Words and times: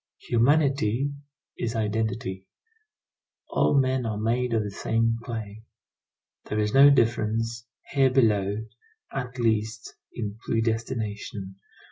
Humanity 0.29 1.13
is 1.59 1.75
identity. 1.75 2.47
All 3.49 3.79
men 3.79 4.03
are 4.07 4.17
made 4.17 4.51
of 4.55 4.63
the 4.63 4.71
same 4.71 5.19
clay. 5.23 5.61
There 6.45 6.57
is 6.57 6.73
no 6.73 6.89
difference, 6.89 7.67
here 7.91 8.09
below, 8.09 8.65
at 9.13 9.37
least, 9.37 9.93
in 10.11 10.37
predestination. 10.43 11.57